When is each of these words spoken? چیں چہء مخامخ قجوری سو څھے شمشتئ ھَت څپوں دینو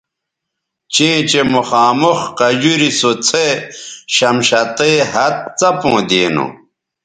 چیں 0.93 1.19
چہء 1.29 1.47
مخامخ 1.55 2.19
قجوری 2.39 2.91
سو 2.99 3.11
څھے 3.27 3.47
شمشتئ 4.15 4.95
ھَت 5.11 5.35
څپوں 5.59 5.99
دینو 6.09 6.45